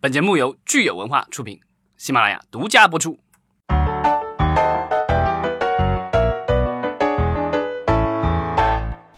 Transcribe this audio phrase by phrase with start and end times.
[0.00, 1.58] 本节目由聚友文化出品，
[1.96, 3.18] 喜马拉雅独家播出。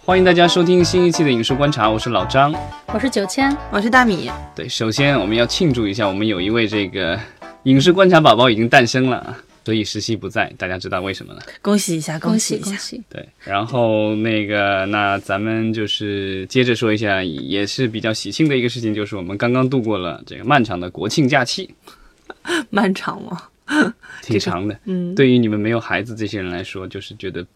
[0.03, 2.54] 欢迎大家收听新一期的影视观察，我是老张。
[2.95, 4.30] 我是九千，我是大米。
[4.56, 7.21] 对，首先我们要庆祝一下，我们有一位这个
[7.65, 9.37] 影视观察宝宝已经诞生了，
[9.71, 11.40] 所以实习不在，大家知道为什么了？
[11.62, 12.70] 恭喜一下，恭喜一下！
[12.70, 13.00] 恭喜！
[13.08, 21.73] 对，然后那个，那咱们就是接着说一下，也是比较喜庆的一个事情，就是我们刚刚度过了这个漫长的国庆假期，
[22.69, 23.42] 漫长吗？
[24.23, 24.77] 挺长的。
[24.87, 27.47] 嗯，对于你们没有孩子这些人来说，就是觉得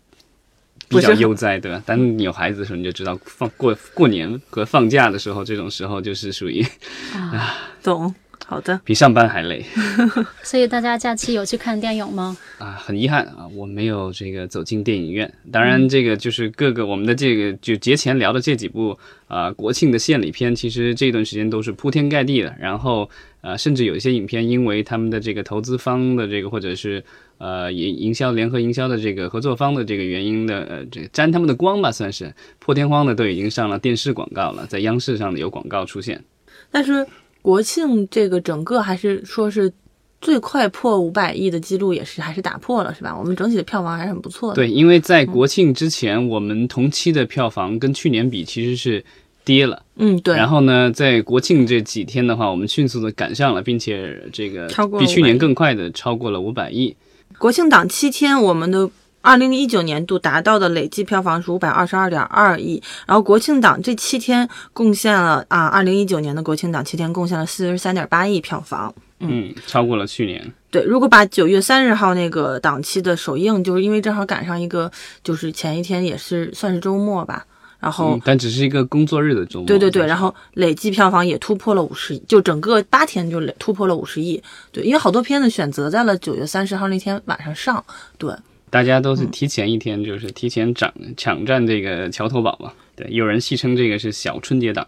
[0.88, 1.82] 比较悠哉，对吧？
[1.84, 6.64] 当你有孩子的时候，你就知道放过过年和放假的时候，这种时候就是属于
[7.12, 8.14] 啊，懂。
[8.46, 9.64] 好的，比上班还累。
[10.44, 12.36] 所以大家假期有去看电影吗？
[12.58, 15.32] 啊，很遗憾啊，我没有这个走进电影院。
[15.50, 18.98] 当然，这个就是各个我们的这个就节前聊的这几部
[19.28, 22.54] 啊国庆的献礼片，其实这段时间都是铺天盖地的。
[22.60, 23.08] 然后
[23.40, 27.02] 呃，甚至有一些影片，因为他们的这个投资方的这个或者是
[27.38, 36.22] 呃营营销联合营销的这个合作方的这个原因的呃这个沾他们的光吧，算是破天荒的都已经上了电视广告了，在央视上有广告出现。
[36.70, 37.06] 但是。
[37.44, 39.70] 国庆这个整个还是说是
[40.18, 43.14] 最快破五百亿的记录，也是还是打破了，是吧？
[43.14, 44.54] 我们整体的票房还是很不错的。
[44.54, 49.04] 对，因为在国庆之前，我们同期的票房跟去年比其实是
[49.44, 49.82] 跌了。
[49.96, 50.34] 嗯，对。
[50.34, 54.66] 然后呢，在国庆这几天的话，我们迅速的赶上了，并且这个
[54.98, 56.96] 比去年更快的超过了五百亿。
[57.36, 58.90] 国庆档七天，我们的。
[59.24, 70.52] 二零一九年度达到的累计票房是五百二十二点二亿，然后国庆档这七天贡献了啊，二零一九年的国庆档七天贡献了四十三点八亿票房，嗯，超过了去年。
[70.70, 77.46] 对，如果把九月三十号那个档期的首映，就是因为正好赶上一个，就是前一天也是算是周末吧，
[77.80, 79.66] 然后但只是一个工作日的周末。
[79.66, 84.42] 对对对，然后累计票房也突破了五十亿，就整个八天就突破了五十亿。
[84.70, 87.82] 对，因为好多片子选择在了九月三十号那天晚上上，
[88.18, 88.30] 对。
[88.74, 92.72] 大家都是提前一天，就是提前抢抢占这个桥头堡嘛。
[92.96, 94.84] 对，有人戏称这个是小春节档。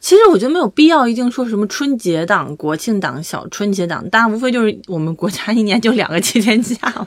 [0.00, 7.06] 其实我觉得没有必要一定说什么春节档、国庆档、小春节档，大家无非就是我们国家一年就两个七天假嘛。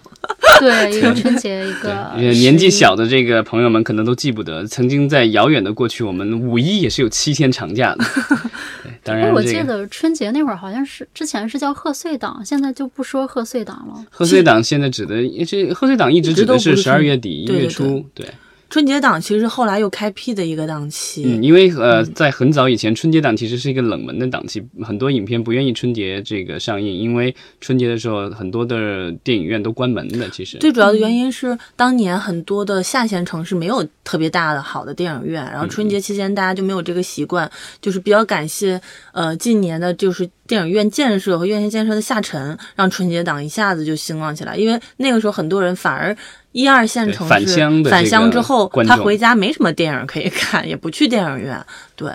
[0.59, 2.13] 对， 一个春节，一个。
[2.15, 8.05] 年纪小的这个朋友们可能都记不得，曾经在遥远的过去，我们五一也是有七天长假的。
[9.03, 14.05] 当然，我记得春节那会儿好像是之前是叫贺岁档，现在就不说贺岁档了。
[14.09, 15.15] 贺岁档现在指的，
[15.45, 18.25] 这贺岁档一直指的是十二月底一月初，对。
[18.73, 30.27] 春节档其实后来又开辟的一个档期，嗯，因为呃，在很早以前，春节档其实是一个冷门的档期，很多影片不愿意春节这个上映，因为春节的时候很多的电影院都关门的。
[30.31, 37.47] 其实最主要的原因是当年很多的下线城市没有特别大的好的电影院，然后春节期间大家就没有这个习惯，
[37.79, 38.81] 就是比较感谢
[39.11, 46.15] 呃近年的就是电影院建设和院线建设的下沉，让春节档一下子就兴旺起来，因为那个时候很多人反而。
[46.53, 47.59] 一二线城市
[47.89, 51.59] 返乡之后，他回家没什么电影可以看，也不去电影院。
[51.95, 52.11] 对，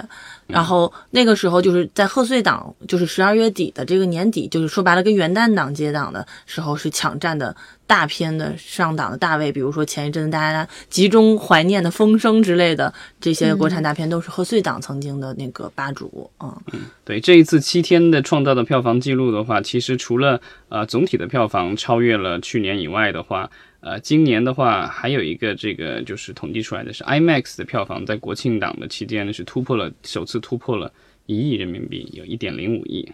[0.48, 7.54] 然后那个时候就是在贺岁档，就是十二月底的这个年底，就是说白了跟元旦档接档的时候是抢占的
[7.86, 9.52] 大片的上档的大位。
[9.52, 16.30] 比如说前一阵子大家集中怀念的《风声》之类的这些国产大片，都是贺岁档曾经的那个霸主。
[16.40, 23.50] 嗯嗯，对，这一次七天的创造的票房记录的话，其实除了呃总体的票房超越了去年以外的话。
[23.80, 30.92] 呃，今年的话还有一个这个就是统计出来的是 IMAX 的票房在国庆档的期间呢是突破了首次突破了
[31.26, 33.12] 一亿人民币，有一点零五亿。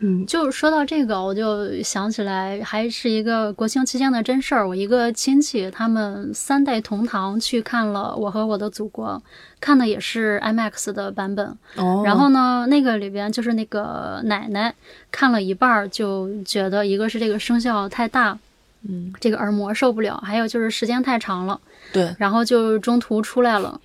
[0.00, 4.68] 嗯，就说到这个，我就想起来还是一个国庆期间的真事儿。
[4.68, 9.10] 我一个亲戚他们三代同堂去看了《我和我的祖国》，
[9.58, 11.46] 看的也是 IMAX 的版本。
[11.76, 12.02] 哦。
[12.04, 14.74] 然后呢，那个里边就是那个奶奶
[15.10, 18.38] 看了一半就觉得，一个是这个声效太大。
[18.88, 21.60] 嗯，这个耳膜受不了，还有就是时间太长了，
[21.92, 23.80] 对，然后就中途出来了，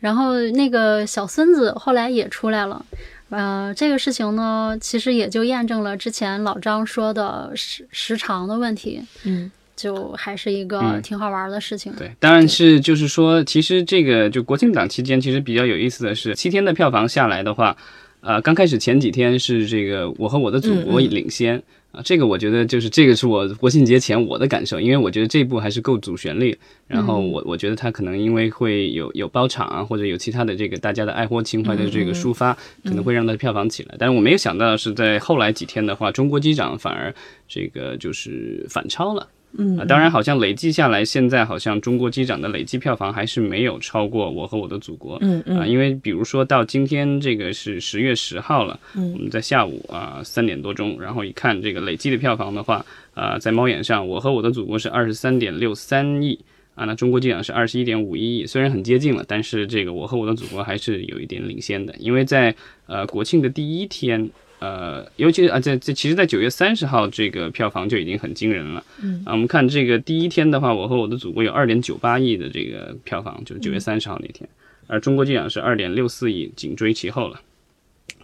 [0.00, 2.84] 然后那个小孙子后来也出来了，
[3.30, 11.92] 呃，这个事情呢，其实也就验证了之前老张说的时时长的问题，嗯，就还是一个挺好玩的事情。
[11.94, 17.76] 对，当然是就是说，其实这个就国庆档期间，其实比较有意思的是，七天的票房下来的话，
[18.20, 21.62] 呃，刚开始前几天是这个我和我的祖国领先。
[21.94, 26.56] 啊，这个我觉得就是这个是我国庆节前我的感受，因为我觉得这部还是够主旋律，
[26.88, 32.52] 然后我我觉得它可能因为会有有包场啊，或者有其他的这个大家的爱国情怀的这个抒发，
[32.84, 33.94] 可能会让它票房起来。
[33.98, 37.14] 但是我没有想到是在后来几天的话，中国机长反而
[37.46, 39.28] 这个就是反超了。
[39.56, 45.16] 嗯啊，当然好像累计下来，现在好像中国机长的累计票房还是没有超过《我和我的祖国》。
[45.22, 52.84] 嗯嗯啊，因为比如说到今天这个是十月十号了，嗯我们在下午啊三点多钟，然后一看这个累计的票房的话，
[53.14, 56.38] 啊，在猫眼上，《我和我的祖国》是二十三点六三亿。
[56.76, 62.52] 啊，那中国机长是二十一点五一亿，虽然很接近了，但是这个我和我的祖国还是有一点领先的，因为在
[62.88, 64.28] 呃国庆的第一天，
[64.64, 68.82] 呃，尤其啊这这其实，在九月三十号这个票房就已经很惊人了。
[69.02, 74.48] 嗯啊，我们看这个第一天的话，我和我的祖国有二点九八亿的这个票房，就是九月三十号那天，
[74.86, 77.38] 而中国机长是二点六四亿，紧追其后了。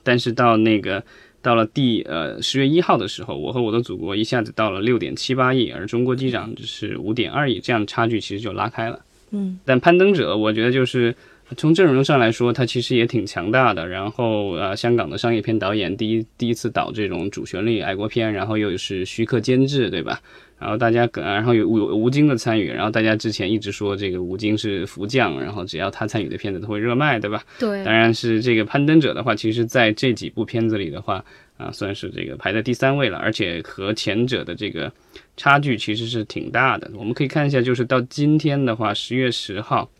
[0.03, 1.03] 但是到那个
[1.43, 8.99] 到了第呃十月一号的时候，我和我的祖国一下子到了六点七八亿，而中国机长只是五点二亿，这样差距其实就拉开了。
[9.33, 11.15] 嗯，但攀登者，我觉得就是
[11.57, 13.87] 从阵容上来说，他其实也挺强大的。
[13.87, 20.21] 然后呃，香港的商业片导演第一第一次导这种主旋律爱国片，然后又是徐克监制，对吧？
[20.59, 27.43] 然后大家跟然后有吴吴京的参与，然后大家之前一直说这个吴京是福将，然后只要他参与的片子都会热卖，对吧？
[27.59, 31.25] 对，当然是这个攀登者的话，其实在这几部片子里的话，
[31.57, 34.93] 啊，算是这个排在第三位了，而且和前者的这个
[35.35, 36.91] 差距其实是挺大的。
[36.95, 39.91] 我们可以看一下，就是到今天的话，十月十号，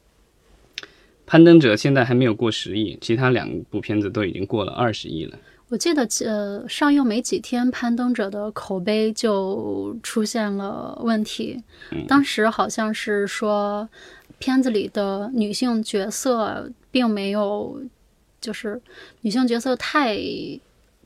[1.31, 5.39] 攀登者现在还没有过十亿，其他两部片子都已经过了二十亿了。
[5.69, 11.63] 我记得呃上映没几天，《攀登者》的口碑就出现了问题。
[12.09, 13.89] 当时好像是说，
[14.41, 17.81] 片子里的女性角色并没有，
[18.41, 18.83] 就是
[19.21, 20.19] 女性角色太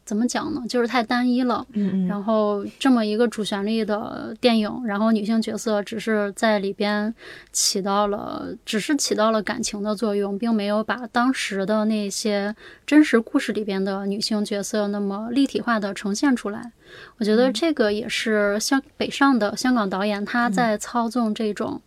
[0.04, 0.62] 怎么讲呢？
[0.68, 1.66] 就是太单一了。
[1.72, 7.14] 嗯嗯然后这么一个主旋律的电影，然后女性角色只是在里边
[7.52, 12.54] 起到了，只是起到了感情的作用，并没有把当时的那些
[12.86, 16.72] 真实故事里边的女性角色那么立体化的呈现出来。
[17.18, 21.80] 我觉得这个也是香北上的香港导演他在操纵这种。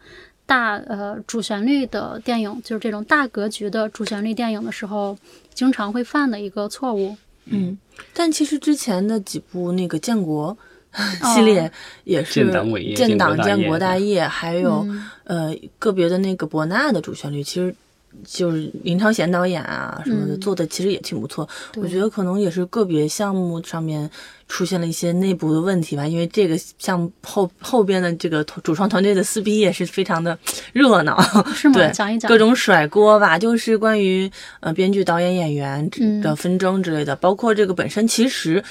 [0.48, 5.18] 大呃主旋律的电影，就是这种大格局的主旋律电影的时候，
[5.54, 7.18] 经常会犯的一个错误。
[7.50, 7.78] 嗯，
[8.14, 10.58] 但其实之前的几部那个建国
[11.36, 11.72] 系列
[12.06, 15.04] 也是建党伟业建党建国大业还有、嗯。
[15.26, 17.76] 呃个别的那个伯纳的主旋律，其实
[18.26, 21.48] 就是林超贤导演啊什么的、嗯做的，其实也挺不错。
[21.72, 24.10] 对我觉得可能也是个别项目上面
[24.48, 30.38] 出现了一些内部的问题吧，因为这个项目后后边的这个主创团队的撕逼也是非常的
[30.74, 31.22] 热闹。
[31.54, 31.76] 是吗？
[31.80, 34.30] 对讲一讲各种甩锅吧，就是关于
[34.60, 38.64] 呃编剧、导演、演员嗯的纷争之类的，包括这个本身其实，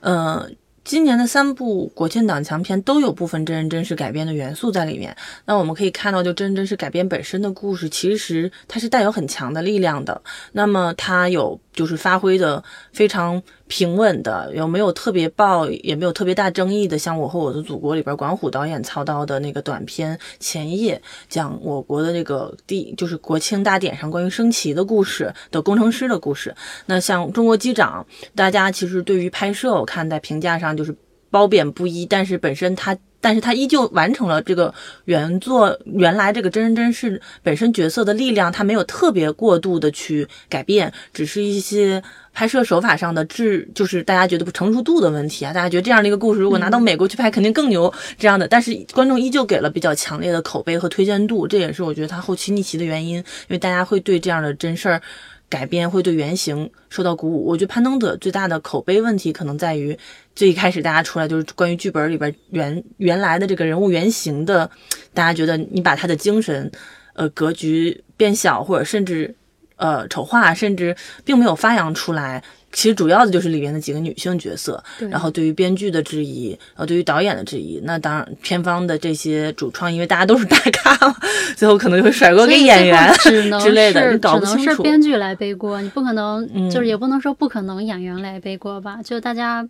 [0.00, 0.48] 呃。
[0.84, 5.16] 今年的三部国庆档强片都有部分真人真事改编的元素在里面。
[5.46, 10.20] 那我们可以看到，就真人真事改编本身的故事，其实它是带有很强的力量的。
[10.52, 20.96] 那么它有就是发挥的非常平稳的，有没有特别爆，也没有特别大争议的，像《我和我的祖国》里边管虎导演操刀的那个短片《前夜》，
[21.28, 26.54] 讲我国的那个第 就是国庆大典上关于升旗的故事的工程师的故事。
[26.86, 30.94] 那像《中国机长》，大家其实对于拍摄，我看在评价上就是
[31.30, 32.96] 褒贬不一，但是本身它。
[33.24, 34.74] 但是他依旧完成了这个
[35.06, 42.02] 原作原来这个真人真事本身角色的力量，他没有特别过度的去改变，只是一些
[42.34, 45.54] 拍摄手法上的质，就是大家觉得不成熟度的问题啊。
[45.54, 48.46] 大家觉得这样的一个故事，如果拿到美国去拍，肯定更牛这样的。
[48.46, 55.00] 但是观众依旧给了比较强烈的口碑和推荐度，这也是我觉得他后期逆袭的原因，因为大家会对这样的真事儿。
[55.48, 57.46] 改编会对原型受到鼓舞。
[57.46, 59.96] 我觉得《攀登者》最大的口碑问题可能在于，
[60.34, 64.70] 最一开始大家出来就是关于剧本里边原原来的这个人物原型的，
[65.12, 66.70] 大家觉得你把他的精神，
[67.14, 69.34] 呃，格局变小，或者甚至
[69.76, 72.42] 呃丑化，甚至并没有发扬出来。
[72.74, 81.16] 其实主要的就是里面的几个女性角色，然后对于编剧的质疑，然后，对于导演的质疑，那当然片方的这些主创，因为大家都是大咖嘛，
[81.56, 84.82] 最后可能就会甩锅给演员只能 之类的，是你搞不只能是。
[84.82, 88.98] 编剧来背锅，你不可能，嗯就是也不能说不可能演员来背锅吧？
[89.04, 89.66] 就大家，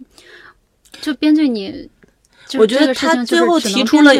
[1.02, 2.03] 就编剧你，就
[2.58, 4.12] 我觉得他最后提出了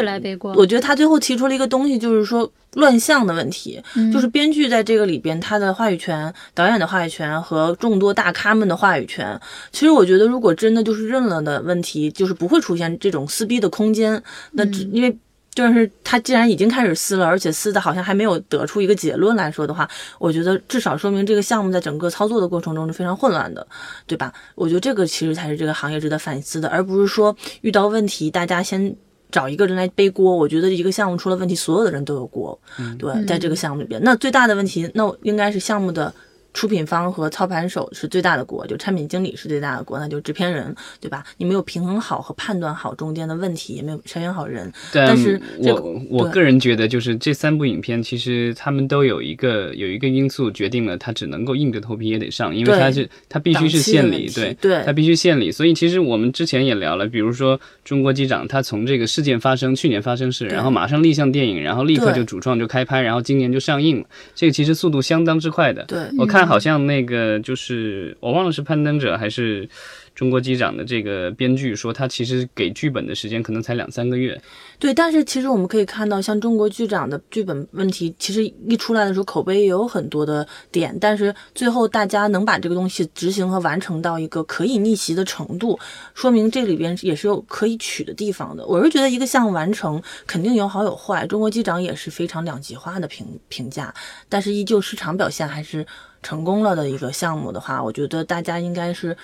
[0.55, 9.39] 我觉得他最后提出了一个东西，就是说乱象的问题，嗯就是编剧在这个里边他的话语权、导演的话语权和众多大咖们的话语权。
[9.71, 14.21] 其实我觉得，如果真的就是认了的问题，就是不会出现这种撕逼的空间。
[14.51, 15.17] 那只因为。
[15.55, 23.65] 就是他既然已经开始撕了，而且撕的好像还没有得出一个结论来说的话，我觉得至少说明这个项目在整个操作的过程中是非常混乱的，
[24.05, 24.33] 对吧？
[24.53, 28.93] 我觉得这个其实才是这个行业值得反思的，而不是说遇到问题大家先
[29.31, 30.35] 找一个人来背锅。
[30.35, 32.59] 我觉得一个项目出了问题，所有的人都有锅。
[32.99, 36.13] 对，在这个项目里边，那最大的问题，那应该是项目的
[36.55, 41.23] 出品方和操盘手是最大的锅，就产品经理是最大的锅，那就制片人，对吧？
[41.37, 44.71] 你没有平衡好和判断好中间的问题，也没有筛选好人。
[44.93, 55.51] 但是我我个人觉得，就是这三部影片，其实他们都有一个有一个因素决定了它只能够硬着头皮也得上，因为对它是它必须是献礼，对对它必须献礼。
[55.51, 65.83] 所以其实我们之前也聊了，比如说中国机长，他从这个事件发生，去年发生事，然后马上立项电影，然后立刻就主创就开拍，然后今年就上映了，这个其实速度相当之快的。
[65.83, 69.67] 对我看好像那个就是我忘了是攀登者还是
[70.13, 74.41] 中国机长的这个编剧说，他其实给剧本的时间可能才两三个月。
[74.79, 85.77] 对，但是其实我们可以看到，像中国剧长的剧本问题，其实一出来的时候口碑也有很多的点，但是最后大家能把这个东西执行和完成到一个可以逆袭的程度，
[86.13, 88.65] 说明这里边也是有可以取的地方的。
[88.65, 93.93] 我是觉得一个项目完成肯定有好有坏，中国机长也是非常两极化的评评价，
[94.29, 95.85] 但是依旧市场表现还是
[96.25, 99.15] 成功了的一个项目的话，我觉得大家应该是。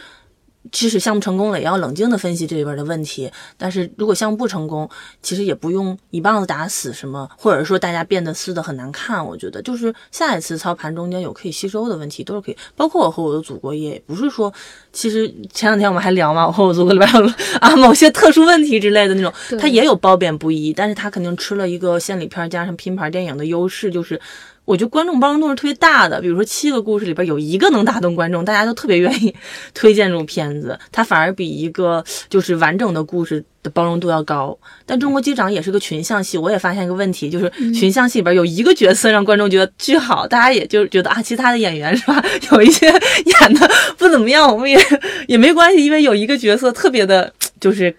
[0.72, 3.32] 即使项目成功了，也要冷静的分析这里边的问题。
[3.58, 4.88] 但是如果项目不成功，
[5.20, 9.26] 其实也不用一棒子打死什么，或者说大家变得撕的很难看。
[9.26, 12.58] 我觉得就是下一次操盘中间有可以吸收的问题，都是可以。
[12.76, 14.54] 包括我和我的祖国也不是说，
[14.94, 17.26] 其实前两天我们还聊嘛，我和我祖国里边有
[17.60, 24.22] 啊某些特殊问题之类的那种，对它也有褒贬不一，但是他肯定吃了一个献礼片加上拼盘电影的优势，就是。
[24.64, 29.34] 我觉得观众包容度是特别大的，比如说七个故事里边有一个能打动观众，大家都特别愿意
[29.74, 34.58] 推荐这种片子，它反而比一个就是完整的故事的包容度要高。
[34.86, 44.80] 但中国机长也是个群像戏，我也发现一个问题，就是群像戏里边有一个角色让观众觉得巨好，大家也就觉得啊，其他的演员是吧， 有一些演的不怎么样，我们也
[45.28, 47.94] 也没关系，因为有一个角色特别的，就是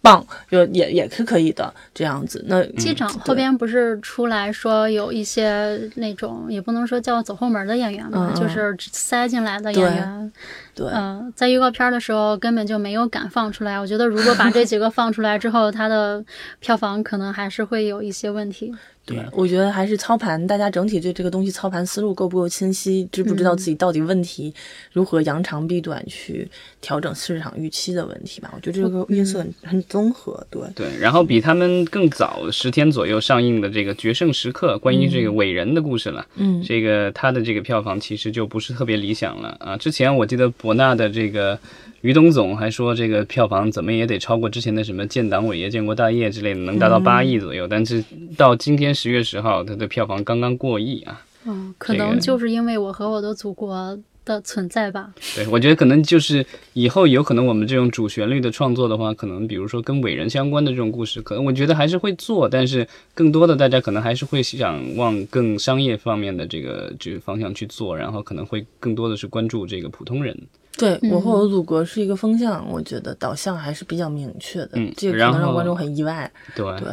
[0.00, 2.44] 棒，就也也是可以的这样子。
[2.46, 10.32] 那机长后边不是出来说有一些那种也不能说叫走后门的演员吧，就是塞进来的演员。
[10.74, 13.80] 对，嗯、在预告片的时候根本就没有敢放出来。
[13.80, 16.24] 我觉得如果把这几个放出来之后， 它的
[16.60, 18.72] 票房可能还是会有一些问题。
[19.08, 24.52] 对，我觉得还是操盘，大家整体对这个东西操盘思路够不够清晰，知不知道嗯自己到底问题、
[24.92, 26.46] 如何扬长避短去
[26.82, 28.52] 调整市场预期的问题吧。
[28.54, 30.62] 我觉得这个因素很很综合，对。
[30.74, 39.76] 对，然后比他们更早十天左右上映的这个《决胜时刻》，关于这个伟人的故事了，嗯这个他的这个票房其实就不是特别理想了啊。
[39.76, 41.58] 之前我记得博纳的这个
[42.02, 47.66] 于东总还说，这个票房怎么也得超过之前的什么《建党伟业》《建国大业》之类的，能达到八亿左右。
[47.66, 48.04] 但是
[48.36, 51.24] 到今天十月十号，它的票房刚刚过亿啊。
[51.44, 55.12] 嗯，可能就是因为我和我的祖国的存在吧。
[55.34, 70.36] 对，我觉得可能就是以后有可能我们这种主旋律的创作的话，可能比如说跟伟人相关的这种故事，可能我觉得还是会做，但是更多的大家可能还是会想往更商业方面的这个这个方向去做，然后可能会更多的是关注这个普通人。
[70.78, 76.30] 对我和嗯我的祖国是一个风向，我觉得导向还是比较明确的，嗯这个可能让观众很意外。
[76.54, 76.64] 对。
[76.78, 76.88] 对，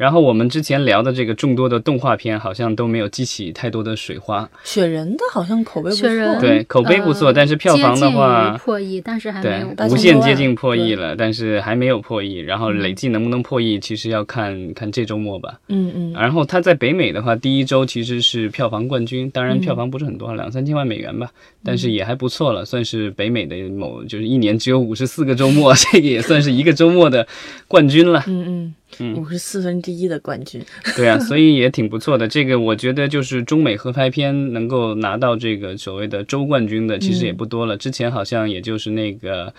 [0.00, 4.48] 然后我们之前聊的这个众多的动画片，好像都没有激起太多的水花。
[4.64, 12.36] 雪人的好像口碑不错，雪人对口碑不错呃但是票房的话接近于破亿，但是还没对有，无限接近破亿了，但是还没有破亿。
[12.36, 15.60] 然后累计能不能破亿，其实要看看这周末吧。
[15.68, 21.30] 嗯嗯，然后它在北美的话，第一周其实是票房冠军，当然嗯票房不是很多，两三千万美元吧，
[21.62, 27.26] 但是也还不错了，算是北美的某就是一年只有五十四个周末， 这个也算是一个周末的
[27.68, 28.24] 冠军了。
[28.26, 28.74] 嗯嗯嗯
[29.16, 30.62] 五十四分之一的冠军，
[30.96, 32.28] 对啊，所以也挺不错的。
[32.28, 37.76] 这个我觉得就是中美合拍片能够拿到这个所谓的周冠军的，其实也不多了。
[37.76, 39.52] 之前好像也就是那个。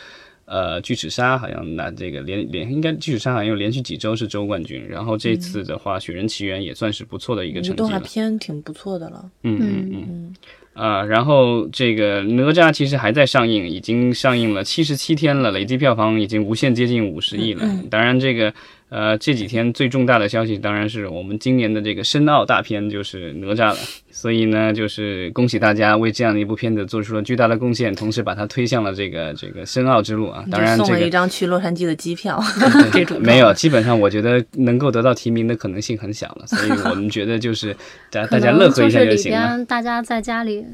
[0.45, 7.97] 呃，巨齿鲨好像拿这个连连应该巨齿鲨好像有连续几周是周冠军，然后这次的话，雪人奇缘也算是不错的一个成绩动画。
[7.99, 9.31] 片挺不错的了。
[9.43, 10.05] 嗯嗯嗯。
[10.09, 10.35] 嗯
[10.73, 17.65] 啊，然后这个哪吒其实还在上映，已经上映了七十七天了，累计票房已经无限接近五十亿了。
[17.89, 18.53] 当然，这个
[18.91, 23.77] 呃这几天最重大的消息当然是我们今年的这个申奥大片就是哪吒了。
[24.11, 30.43] 所以呢，就是恭喜大家为这样的一部片子做出了巨大的贡献，同时把它推向了这个这个申奥之路啊。
[30.51, 32.37] 当然，就送了一张去洛杉矶的机票，
[32.91, 37.75] 这种 没有，基本上我觉得能够得到提名的可能性很小了，所以我们觉得就是
[38.11, 39.47] 大大家乐呵一下就行了。
[39.47, 40.65] 边大家在家里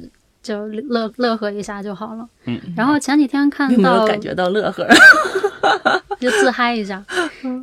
[0.41, 2.27] 就乐乐呵一下就好了。
[2.45, 2.59] 嗯。
[2.75, 4.87] 然后前几天看有没到有感觉到乐呵？
[6.19, 7.03] 就自嗨一下。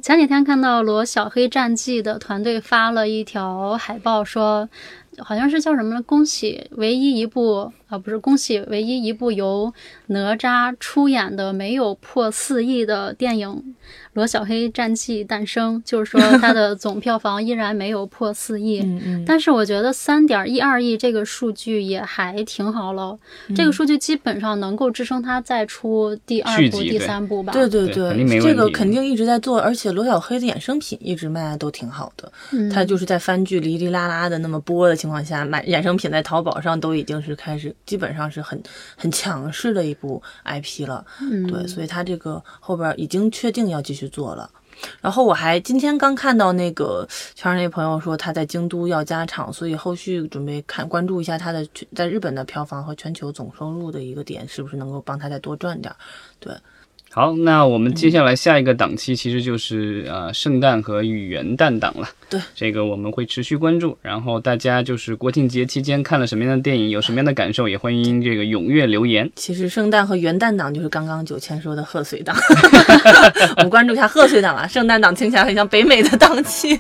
[0.03, 4.69] 前几天看到罗小黑战记的团队发了一条海报说。
[5.19, 6.03] 好像是叫什么呢？
[6.03, 9.73] 恭喜唯一一部啊，不是恭喜唯一一部由
[10.07, 13.49] 哪吒出演的没有破四亿的电影
[14.15, 18.85] 《罗小黑战记》诞生，就是说它的总票房依然没有破四亿。
[19.27, 23.17] 但是我觉得三点一二亿这个数据也还挺好了，
[23.55, 27.53] 这个数据基本上能够支撑它再出第二部、第三部吧。
[27.53, 32.33] 对对对这个肯定一直在做，而且罗小黑的衍生品一直卖的都挺好的。
[32.53, 38.59] 嗯，他就是在番剧哩哩啦啦的那么播的情况下，买衍生品在淘宝上都已经是开始，基本上是很
[38.97, 41.05] 很强势的一部 IP 了。
[41.21, 44.51] 嗯对，所以它这个后边已经确定要继续做了。
[45.03, 55.97] 然后我还今天刚看到那个圈儿那朋友说他在京都要加场，所以后续准备看关注一下他的全在日本的票房和全球总收入的一个点，是不是能够帮他再多赚点儿？
[56.41, 56.55] 对，
[57.11, 62.09] 好，那我们接下来下一个档期其实就是呃圣诞和元旦档了。
[62.35, 63.97] 对，这个我们会持续关注。
[64.03, 69.31] 然后大家就是国庆节期间看了什么样的电影，有什么样的感受，也欢迎这个踊跃留言。
[69.37, 72.35] 其实圣诞和元旦档就是刚刚九千说的贺岁档，
[73.59, 76.75] 我们关注一下贺岁档啊，圣诞档听起来很像北美的档期。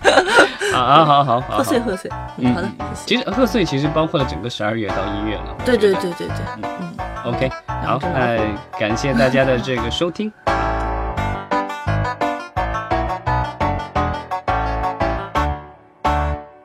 [0.73, 2.69] 啊 啊，好好好，贺岁贺岁，嗯好的。
[3.07, 5.57] 其实贺岁其实包括了整个十二月到一月了。
[5.65, 7.49] 对对对对对，嗯，OK，
[7.85, 8.39] 好，那
[8.79, 10.33] 感谢大家的这个收听，